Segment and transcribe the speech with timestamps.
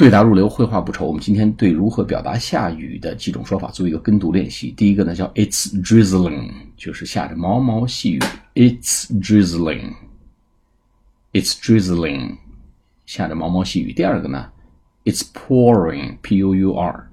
[0.00, 1.06] 对答如流，绘画不愁。
[1.06, 4.70] 我们今天对如何表达下雨的几种说法做一个跟读练习。
[4.70, 8.20] 第一个呢叫 It's drizzling，就是下着毛毛细雨。
[8.54, 12.38] It's drizzling，It's drizzling，
[13.04, 13.92] 下着毛毛细雨。
[13.92, 14.50] 第二个呢
[15.04, 17.10] ，It's pouring，P-O-U-R，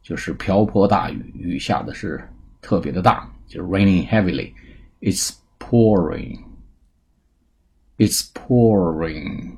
[0.00, 2.22] 就是瓢泼大雨，雨下的是
[2.62, 4.52] 特别的大，就是 raining heavily。
[5.00, 6.38] It's pouring，It's
[8.32, 9.56] pouring。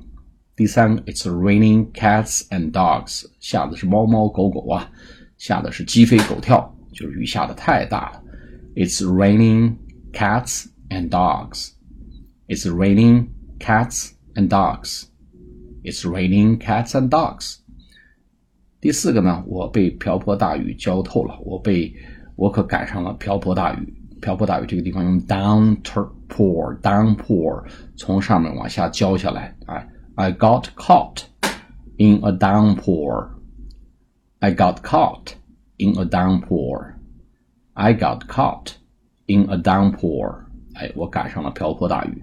[0.56, 4.90] 第三个，It's raining cats and dogs，下的是猫猫狗狗啊，
[5.36, 8.20] 下的是鸡飞狗跳，就是雨下的太大了。
[8.74, 9.76] It's raining
[10.12, 11.70] cats and dogs.
[12.48, 13.28] It's raining
[13.60, 15.04] cats and dogs.
[15.84, 17.58] It's raining cats and dogs.
[18.80, 21.94] 第四个呢，我被瓢泼大雨浇透了，我被
[22.34, 23.94] 我可赶上了瓢泼大雨。
[24.20, 27.64] 瓢泼大雨这个地方用 downpour，downpour
[27.96, 29.88] 从上面往下浇下来，哎。
[30.16, 31.22] I got caught
[31.96, 33.30] in a downpour.
[34.40, 35.34] I got caught
[35.78, 36.94] in a downpour.
[37.74, 38.72] I got caught
[39.26, 40.44] in a downpour.
[40.74, 42.22] 哎，我赶上了瓢泼大雨。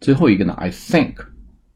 [0.00, 1.16] 最后一个呢，I think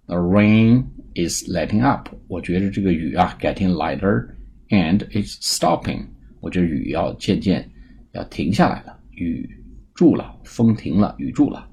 [0.06, 2.08] the rain is letting up。
[2.28, 4.28] 我觉得这个雨啊，getting lighter
[4.68, 6.06] and it's stopping。
[6.40, 7.70] 我觉得雨要渐渐
[8.12, 9.48] 要停下来了，雨
[9.94, 11.68] 住了，风停了，雨住了，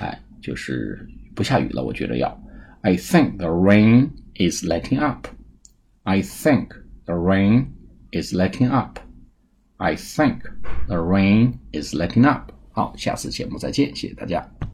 [0.00, 1.82] 哎，就是不下雨了。
[1.84, 2.36] 我觉得要。
[2.82, 5.28] I think the rain is letting up.
[6.04, 6.74] I think
[7.06, 7.74] the rain
[8.10, 8.98] is letting up.
[9.78, 10.42] I think
[10.88, 12.52] the rain is letting up.
[12.72, 14.55] 好，下次节目再见，谢谢大家。